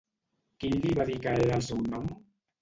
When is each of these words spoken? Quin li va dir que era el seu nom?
Quin 0.63 0.77
li 0.85 0.95
va 1.01 1.05
dir 1.09 1.19
que 1.27 1.35
era 1.43 1.53
el 1.59 1.63
seu 1.69 1.85
nom? 1.93 2.09